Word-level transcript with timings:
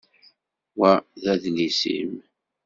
Wa 0.79 0.91
d 1.21 1.23
adlis-im? 1.33 2.11